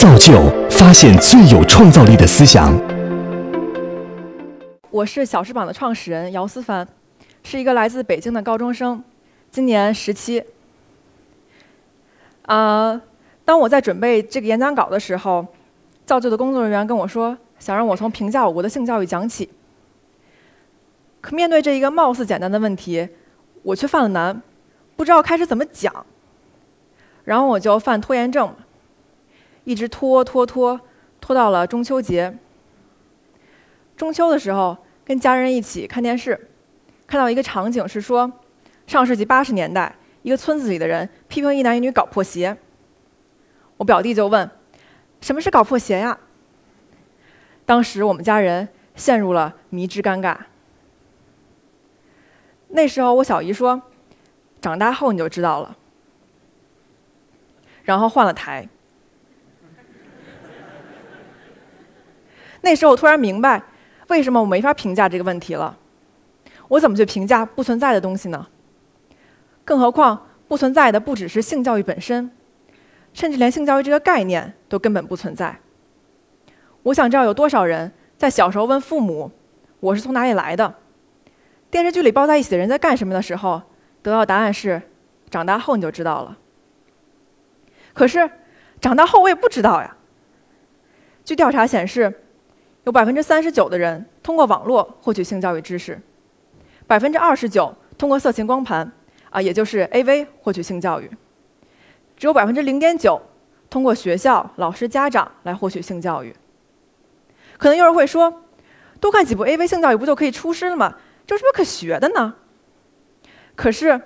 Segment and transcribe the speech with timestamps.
[0.00, 2.72] 造就发现最有创造力的思想。
[4.90, 6.86] 我是小时榜的创始人姚思凡，
[7.42, 9.02] 是一个来自北京的高中生，
[9.50, 10.40] 今年十七。
[12.42, 13.02] 啊，
[13.44, 15.44] 当我在准备这个演讲稿的时候，
[16.06, 19.50] 造就的工作人员跟我说，想让我从评价我国的性教育讲起。
[21.20, 23.08] 可面对这一个貌似简单的问题，
[23.64, 24.40] 我却犯了难，
[24.94, 26.06] 不知道开始怎么讲。
[27.24, 28.54] 然后我就犯拖延症，
[29.68, 30.80] 一直拖拖拖，
[31.20, 32.38] 拖到了中秋节。
[33.98, 36.48] 中秋的时候，跟家人一起看电视，
[37.06, 38.32] 看到一个场景是说，
[38.86, 42.56] 上世纪八十年代，一个村子里的人批评一男一女搞破鞋。
[43.76, 44.50] 我表弟就问
[45.20, 46.18] ：“什么是搞破鞋呀？”
[47.66, 50.34] 当时我们家人陷入了迷之尴尬。
[52.68, 53.82] 那时候我小姨说
[54.62, 55.76] ：“长大后你就知道了。”
[57.84, 58.66] 然后换了台。
[62.60, 63.62] 那时候我突然明白，
[64.08, 65.76] 为什么我没法评价这个问题了。
[66.68, 68.46] 我怎么去评价不存在的东西呢？
[69.64, 72.30] 更何况不存在的不只是性教育本身，
[73.12, 75.58] 甚至连性教育这个概念都根本不存在。
[76.82, 79.30] 我想知道有多少人在小时候问父母
[79.80, 80.74] ：“我是从哪里来的？”
[81.70, 83.60] 电视剧里抱在一起的人在干什么的时候，
[84.02, 84.80] 得到答案是
[85.30, 86.38] ：“长大后你就知道了。”
[87.92, 88.30] 可是，
[88.80, 89.96] 长大后我也不知道呀。
[91.24, 92.22] 据调查显示，
[92.88, 96.00] 有百分之三十九的人通过网络获取性教育知识，
[96.86, 98.90] 百分之二十九通过色情光盘，
[99.28, 101.10] 啊，也就是 AV 获取性教育，
[102.16, 103.20] 只有百分之零点九
[103.68, 106.34] 通过学校、老师、家长来获取性教育。
[107.58, 108.42] 可能有人会说，
[108.98, 110.96] 多看几部 AV 性教育不就可以出师了吗？
[111.26, 112.36] 这有什么可学的呢？
[113.54, 114.00] 可是，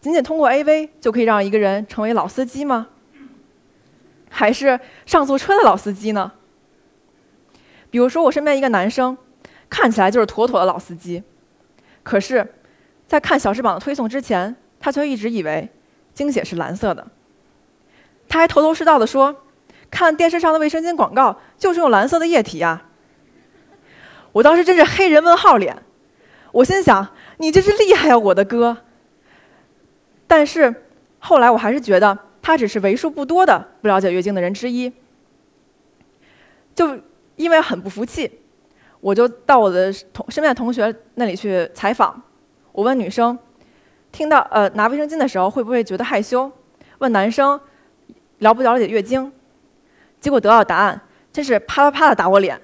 [0.00, 2.86] 仅仅通过 AV 就可以让一个人成为老司机吗？
[4.30, 6.32] 还是上错车的老司机呢？
[7.94, 9.16] 比如说，我身边一个男生，
[9.70, 11.22] 看起来就是妥妥的老司机，
[12.02, 12.44] 可是，
[13.06, 15.70] 在看小时榜的推送之前，他却一直以为
[16.12, 17.06] 精血是蓝色的。
[18.28, 19.36] 他还头头是道的说，
[19.92, 22.82] 看电视上的卫生巾广告就是用蓝色的液体呀。
[24.32, 25.80] 我当时真是黑人问号脸，
[26.50, 28.76] 我心想，你真是厉害呀，我的哥。
[30.26, 30.82] 但是
[31.20, 32.18] 后来我还是觉得。
[32.42, 34.92] 他只是为数不多的不了解月经的人之一，
[36.74, 36.98] 就
[37.36, 38.30] 因为很不服气，
[39.00, 42.22] 我就到我的同身边的同学那里去采访。
[42.72, 43.38] 我问女生，
[44.10, 46.50] 听到呃拿卫生巾的时候会不会觉得害羞？
[46.98, 47.60] 问男生
[48.38, 49.32] 了不了解月经？
[50.20, 51.00] 结果得到答案
[51.32, 52.60] 真是啪啪啪的打我脸。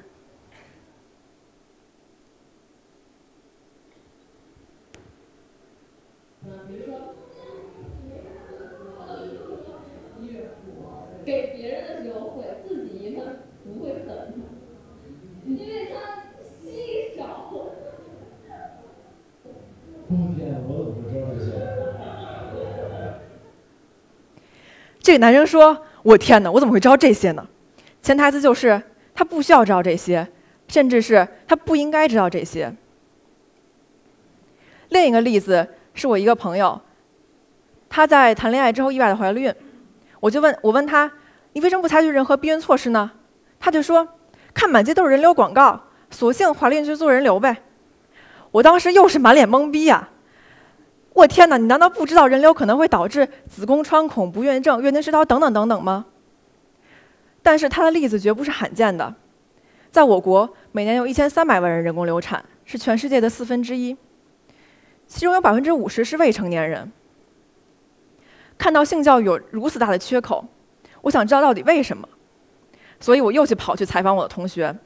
[11.23, 13.23] 给别人的时候会，自己他
[13.63, 14.35] 不会很，
[15.47, 17.55] 因为他稀少。
[20.37, 21.51] 天，我怎么会知道这些？
[25.01, 27.47] 这个男生说：“我天哪，我怎么会知道这些呢？”
[28.03, 28.83] 潜台词就是
[29.15, 30.27] 他不需要知道这些，
[30.69, 32.75] 甚至是他不应该知道这些。
[34.89, 36.81] 另一个例子是我一个朋友，
[37.89, 39.55] 他在谈恋爱之后意外的怀了孕。
[40.19, 41.11] 我就问我问他，
[41.53, 43.11] 你为什么不采取任何避孕措施呢？
[43.59, 44.07] 他就说，
[44.53, 47.57] 看满街都是人流广告，索性怀孕去做人流呗。
[48.51, 50.09] 我当时又是满脸懵逼呀！
[51.13, 56.07] 我天哪，你难道不知道人流可能会导致子宫穿孔、不孕症、月经失调等等等等吗？
[57.43, 59.15] 但是它的例子绝不是罕见的，
[59.91, 63.97] 在我国每年有一千三百万人人工流产，是全世界的四分之一，
[65.07, 66.91] 其中有百分之五十是未成年人。
[68.57, 70.45] 看到性教育有如此大的缺口，
[71.01, 72.09] 我想知道到底为什么，
[73.01, 74.77] 所以我又去跑去采访我的同学。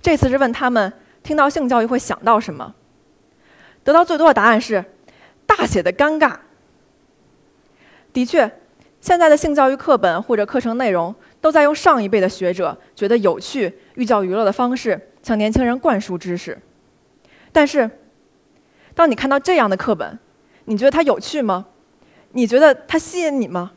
[0.00, 0.92] 这次是问他们
[1.26, 2.72] 听到性教育会想到什么，
[3.82, 4.84] 得到最多的答案是
[5.44, 6.36] 大写的尴尬。
[8.12, 8.48] 的确，
[9.00, 16.56] 现在的性教育课本或者课程内容都在用上一辈的学者觉得有趣、寓教于乐的方式向年轻人灌输知识。
[17.50, 17.90] 但是，
[18.94, 20.16] 当你看到这样的课本，
[20.66, 21.66] 你觉得它有趣吗？
[22.30, 23.72] 你觉得它吸引你吗？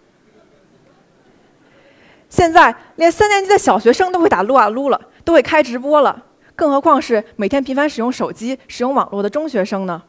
[2.29, 6.25] 现在连三年级的小学生都会打撸啊撸了，都会开直播了，
[6.59, 10.03] 更何况是每天频繁使用手机、使用网络的中学生呢？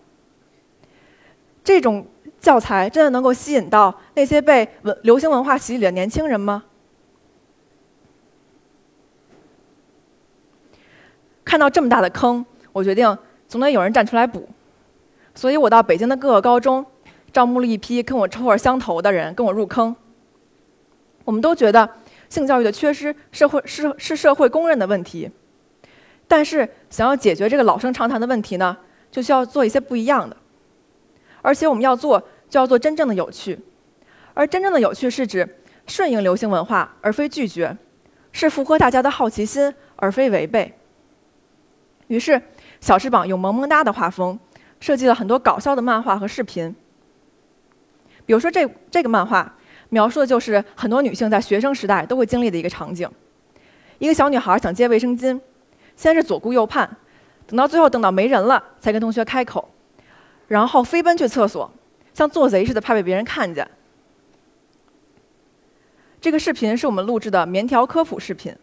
[1.62, 2.04] 这种
[2.40, 6.64] 教材真的能够吸引到那些被文流行文化洗礼的年轻人吗？
[11.44, 13.16] 看到这么大的坑，我决定
[13.46, 14.48] 总得有人站出来补，
[15.36, 16.84] 所以我到北京的各个高中。
[17.32, 19.94] 招募了一批跟我臭味相投的人，跟我入坑。
[21.24, 21.88] 我们都觉得
[22.28, 25.30] 性教育的缺失社会是是社会公认的问题。
[26.30, 28.76] 但是想要解决这个老生常谈的问题呢，
[29.10, 30.36] 就需要做一些不一样的。
[31.42, 33.58] 而且我们要做，就要做真正的有趣。
[34.32, 35.56] 而真正的有趣是指
[35.88, 37.76] 顺应流行文化，而非拒绝；
[38.30, 40.72] 是符合大家的好奇心，而非违背。
[42.06, 42.40] 于是，
[42.80, 44.38] 小翅膀用萌萌哒的画风
[44.78, 46.72] 设计了很多搞笑的漫画和视频。
[48.24, 49.52] 比如说，这这个漫画
[49.88, 53.10] 描述的就是很多女性在学生时代都会经历的一个场景：
[53.98, 55.40] 一个小女孩想借卫生巾。
[56.00, 56.88] 先是左顾右盼，
[57.46, 59.68] 等到最后等到没人了，才跟同学开口，
[60.48, 61.70] 然后飞奔去厕所，
[62.14, 63.70] 像做贼似的，怕被别人看见。
[66.18, 68.56] 这个视频是我们录制的棉条科普视频。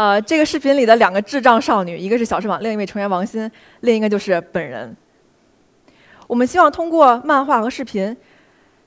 [0.00, 4.96] 呃，这个视频里的两个智障少女，一个是小翅膀，另一位成员王鑫，另一个就是本人。
[6.26, 8.16] 我们希望通过漫画和视频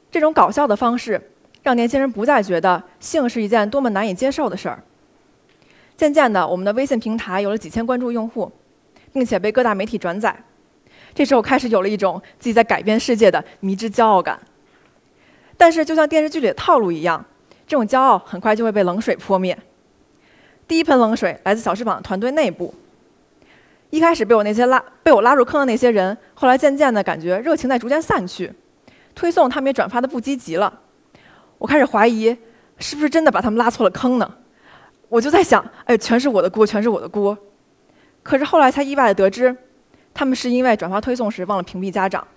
[0.09, 1.21] 这种搞笑的方式，
[1.61, 4.81] 让年轻人不再觉得性是一件多么难以接受的事儿。
[5.95, 8.51] 渐渐的，我们的微信平台有了几千关注用户，
[9.11, 10.35] 并且被各大媒体转载。
[11.13, 14.39] 这时候开始有了一种自己在改变世界的迷之骄傲感。
[15.57, 17.23] 但是，就像电视剧里的套路一样，
[17.67, 19.55] 这种骄傲很快就会被冷水泼灭。
[20.67, 22.73] 第一盆冷水来自小翅膀团队内部。
[23.89, 28.51] 一开始被我那些拉被我拉入坑的那些人，后来渐渐的感觉热情在逐渐散去，
[29.13, 30.79] 推送他们也转发的不积极了。
[31.59, 32.35] 我开始怀疑，
[32.79, 34.33] 是不是真的把他们拉错了坑呢？
[35.09, 37.37] 我就在想，哎，全是我的锅，全是我的锅。
[38.23, 39.55] 可是后来才意外的得知，
[40.11, 42.27] 他们是因为转发推送时忘了屏蔽家长，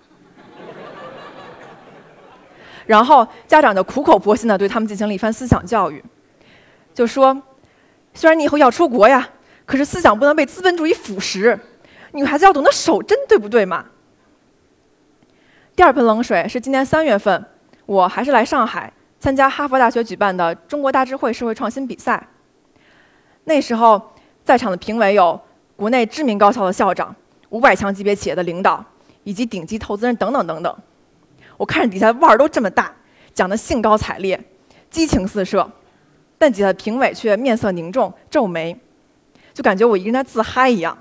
[2.84, 6.04] 然后家长就苦口婆心的对他们进行了一番思想教育，
[6.92, 7.42] 就说。
[8.16, 9.28] 虽然你以后要出国呀，
[9.66, 11.58] 可是思想不能被资本主义腐蚀。
[12.12, 13.84] 女孩子要懂得守贞，对不对嘛？
[15.76, 17.44] 第二盆冷水是今年三月份，
[17.84, 18.90] 我还是来上海
[19.20, 22.26] 参加哈佛大学举办的中国大智慧社会创新比赛。
[23.44, 24.00] 那时候
[24.42, 25.38] 在场的评委有
[25.76, 27.14] 国内知名高校的校长、
[27.50, 28.82] 五百强级别企业的领导，
[29.24, 30.74] 以及顶级投资人等等等等。
[31.58, 32.90] 我看着底下腕儿都这么大，
[33.34, 34.42] 讲的兴高采烈，
[34.88, 35.70] 激情四射。
[36.38, 38.76] 但底下评委却面色凝重，皱眉，
[39.54, 40.96] 就感觉我一个人在自嗨一样。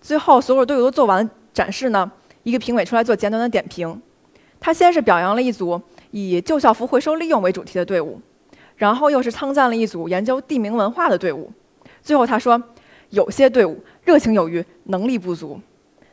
[0.00, 2.10] 最后，所有队伍都做完展示呢，
[2.42, 4.00] 一个评委出来做简短的点评。
[4.58, 5.80] 他先是表扬了一组
[6.10, 8.20] 以旧校服回收利用为主题的队伍，
[8.76, 11.50] 然后又是称赞了一组研究地名文化的队伍。
[12.02, 12.62] 最后他说，
[13.08, 15.58] 有些队伍热情有余，能力不足。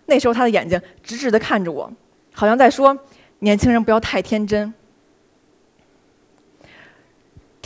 [0.06, 1.92] 那时候他的眼睛直直地看着我，
[2.33, 2.98] 好像在说
[3.39, 4.74] ：“年轻人不要太天真。”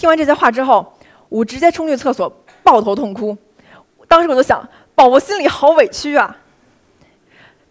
[0.01, 0.97] 听完这些话之后，
[1.29, 2.27] 我直接冲去厕所
[2.63, 3.37] 抱头痛哭。
[4.07, 6.35] 当时我就想，宝宝心里好委屈啊。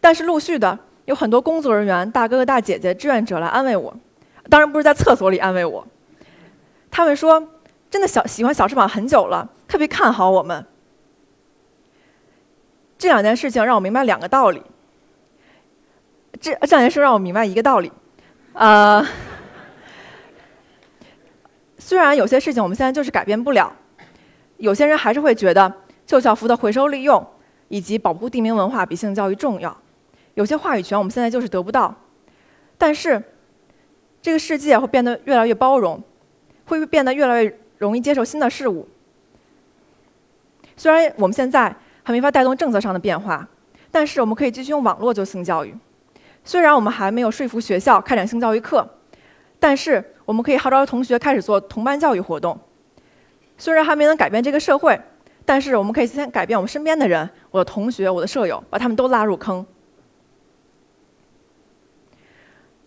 [0.00, 3.92] 但是陆续的有很多工作人员、大哥哥、大姐姐、志愿者来安慰我，
[4.48, 5.84] 当然不是在厕所里安慰我。
[6.88, 7.48] 他们说，
[7.90, 10.64] 真的小喜欢小翅膀很久了，特别看好我们。
[12.96, 14.62] 这两件事情让我明白两个道理。
[16.40, 17.90] 这这两件事让我明白一个道理，
[18.52, 19.04] 呃。
[21.90, 23.72] 虽然有些事情我们现在就是改变不了，
[24.58, 25.74] 有些人还是会觉得
[26.06, 27.26] 旧校服的回收利用
[27.66, 29.76] 以及保护地名文化比性教育重要，
[30.34, 31.92] 有些话语权我们现在就是得不到。
[32.78, 33.20] 但是，
[34.22, 36.00] 这个世界会变得越来越包容，
[36.66, 38.86] 会变得越来越容易接受新的事物。
[40.76, 43.48] 虽然我们现在还没法带动政策上的变化，
[43.90, 45.74] 但是我们可以继续用网络做性教育。
[46.44, 48.88] 虽然我们还没有说服学校开展性教育课。
[49.62, 52.56] 但是，我们可以号召同学开始做同伴教育活动。
[53.58, 54.96] 虽然还没能改变这个社会，
[55.44, 59.66] 但是我们可以先改变我们身边的人，我的同学、我的舍友，把他们都拉入坑。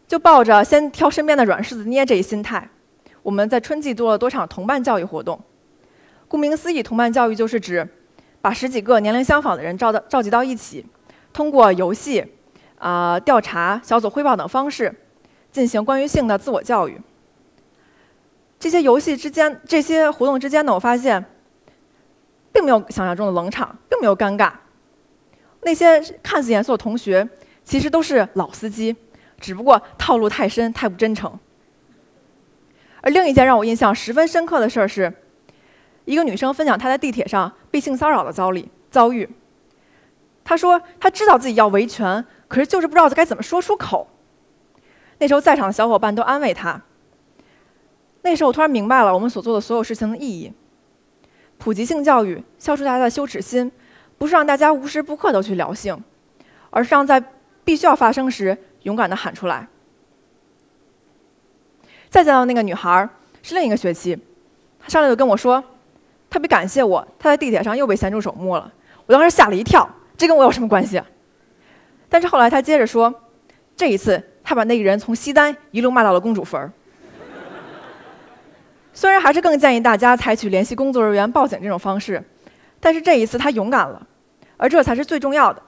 [0.08, 2.70] 就抱着先挑身边的软柿子捏这一心态，
[3.22, 5.38] 我们在春季做了多场同伴教育活动。
[6.30, 7.86] 顾名思义，同伴教育就是指
[8.40, 10.86] 把十几个年龄相仿的人召到召集到一起，
[11.34, 12.26] 通过游戏、
[12.80, 14.96] 啊调查、小组汇报等方式。
[15.52, 17.00] 进行关于性的自我教育。
[18.64, 21.22] 这些游戏之间、这些活动之间呢，我发现
[22.54, 24.54] 并没有想象中的冷场，并没有尴尬。
[25.64, 27.28] 那些看似严肃的同学，
[27.66, 28.96] 其实都是老司机，
[29.38, 31.38] 只不过套路太深，太不真诚。
[33.02, 35.14] 而另一件让我印象十分深刻的事儿是，
[36.06, 38.70] 一个女生分享她在地铁上被性骚扰的遭遇。
[38.90, 39.30] 遭遇。
[40.46, 44.08] 她说她知道自己要维权，可是就是不知道该怎么说出口。
[45.18, 46.82] 那时候在场的小伙伴都安慰她。
[48.24, 50.52] 那时候我突然明白了我们所做的所有事情的意义：
[51.58, 53.72] 普及性教育，消除大家的羞耻心，
[54.18, 56.02] 不是让大家无时不刻都去聊性，
[56.70, 57.22] 而是让在
[57.64, 59.68] 必须要发生时勇敢地喊出来。
[62.10, 63.08] 再见到那个女孩
[63.42, 64.18] 是另一个学期，
[64.80, 65.62] 她上来就跟我说，
[66.30, 68.72] 特别感谢我，她在地铁上又被咸猪手摸了。
[69.06, 71.02] 我当时吓了一跳，这跟我有什么关系？
[72.08, 73.14] 但是后来她接着说，
[73.76, 76.72] 这一次她把那个人从西单一路骂到了公主坟儿。
[78.94, 82.24] 虽然还是更建议大家采取联系工作人员报警这种方式，
[82.80, 84.08] 但是这一次他勇敢了，
[84.58, 85.62] 而这才是最重要的。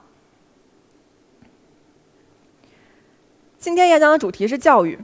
[3.58, 4.98] 今天演讲的主题是教育。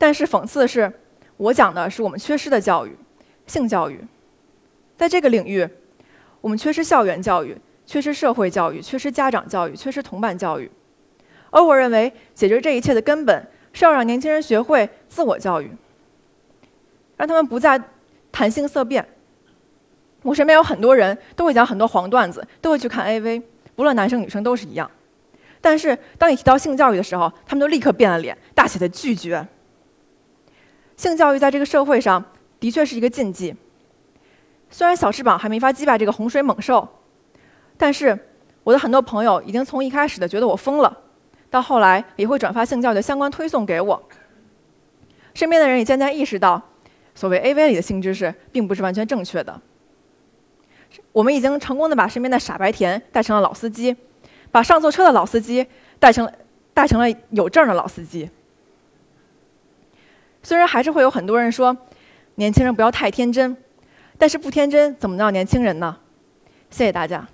[0.00, 0.92] 但是讽刺的是，
[1.36, 2.96] 我讲的是我们缺失的教育，
[3.48, 4.00] 性教育。
[4.96, 5.68] 在这个领域，
[6.40, 10.70] 我们缺失校园教育，缺失社会教育，缺失家长教育，缺失同伴教育。
[11.50, 15.68] 而我认为，解决这一切的根本是要让年轻人学会自我教育，
[17.18, 17.78] 让他们不再
[18.32, 19.06] 谈性色变。
[20.22, 23.42] 我身边有很多人都会讲很多黄段子，都会去看 AV，
[23.76, 24.90] 不论男生女生都是一样。
[25.60, 29.46] 但是当你提到性教育的时候，他们都立刻变了脸，大写的拒绝。
[30.96, 32.24] 性教育在这个社会上
[32.58, 33.54] 的确是一个禁忌。
[34.70, 36.86] 虽然小翅膀还没法击败这个洪水猛兽，
[37.76, 38.18] 但是
[38.64, 40.98] 我的很多朋友已经从一开始的觉得我疯了，
[41.50, 44.02] 到后来也会转发性教育的相关推送给我。
[45.34, 46.60] 身边的人也渐渐意识到，
[47.18, 49.60] 所谓 AV 里的性知识并不是完全正确的。
[51.10, 53.96] 我们已经成功的把身边的傻白甜带成了老司机，
[54.52, 55.66] 把上错车的老司机
[55.98, 56.32] 带成
[56.72, 58.30] 带成了有证的老司机。
[60.44, 61.76] 虽然还是会有很多人说，
[62.36, 63.56] 年轻人不要太天真，
[64.16, 65.98] 但是不天真怎么叫年轻人呢？
[66.70, 67.26] 谢谢大家。